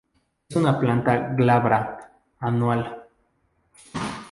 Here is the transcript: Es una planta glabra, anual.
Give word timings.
Es 0.49 0.55
una 0.55 0.79
planta 0.79 1.35
glabra, 1.35 2.11
anual. 2.39 3.03